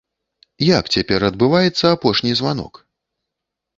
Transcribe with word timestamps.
Як 0.77 0.85
цяпер 0.95 1.27
адбываецца 1.29 1.85
апошні 1.99 2.31
званок? 2.41 2.73